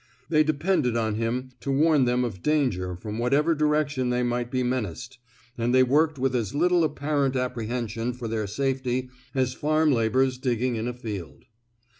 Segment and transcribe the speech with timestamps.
[0.29, 4.49] They depended on him to warn them of danger from what ever direction they might
[4.49, 5.19] be menaced,
[5.59, 10.39] and they worked with as little apparent appre hension for their safety as farm laborers
[10.39, 11.45] digging in a field.